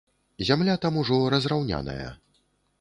Зямля 0.47 0.77
там 0.85 0.97
ужо 1.03 1.21
разраўняная. 1.35 2.11